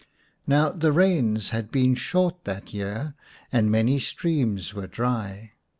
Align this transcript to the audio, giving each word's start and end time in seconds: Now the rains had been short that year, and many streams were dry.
Now 0.47 0.71
the 0.71 0.91
rains 0.91 1.49
had 1.49 1.69
been 1.69 1.93
short 1.93 2.45
that 2.45 2.73
year, 2.73 3.13
and 3.51 3.69
many 3.69 3.99
streams 3.99 4.73
were 4.73 4.87
dry. 4.87 5.51